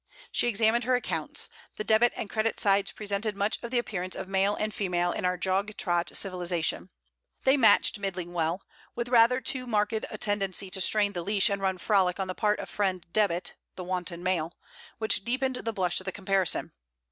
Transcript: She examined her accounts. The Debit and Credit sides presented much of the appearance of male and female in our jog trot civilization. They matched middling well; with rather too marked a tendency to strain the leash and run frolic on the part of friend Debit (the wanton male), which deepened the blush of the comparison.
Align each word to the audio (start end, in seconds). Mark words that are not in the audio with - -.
She 0.31 0.47
examined 0.47 0.85
her 0.85 0.95
accounts. 0.95 1.47
The 1.77 1.83
Debit 1.83 2.11
and 2.15 2.27
Credit 2.27 2.59
sides 2.59 2.91
presented 2.91 3.35
much 3.35 3.59
of 3.61 3.69
the 3.69 3.77
appearance 3.77 4.15
of 4.15 4.27
male 4.27 4.55
and 4.55 4.73
female 4.73 5.11
in 5.11 5.25
our 5.25 5.37
jog 5.37 5.77
trot 5.77 6.09
civilization. 6.15 6.89
They 7.43 7.55
matched 7.55 7.99
middling 7.99 8.33
well; 8.33 8.63
with 8.95 9.09
rather 9.09 9.39
too 9.39 9.67
marked 9.67 9.93
a 10.09 10.17
tendency 10.17 10.71
to 10.71 10.81
strain 10.81 11.13
the 11.13 11.21
leash 11.21 11.51
and 11.51 11.61
run 11.61 11.77
frolic 11.77 12.19
on 12.19 12.27
the 12.27 12.33
part 12.33 12.57
of 12.59 12.67
friend 12.67 13.05
Debit 13.13 13.53
(the 13.75 13.83
wanton 13.83 14.23
male), 14.23 14.57
which 14.97 15.23
deepened 15.23 15.57
the 15.57 15.71
blush 15.71 16.01
of 16.01 16.05
the 16.05 16.11
comparison. 16.11 16.71